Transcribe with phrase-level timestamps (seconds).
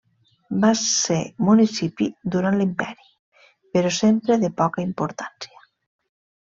[0.61, 1.17] Va ser
[1.49, 2.07] municipi
[2.37, 3.07] durant l'imperi,
[3.77, 5.67] però sempre de poca importància.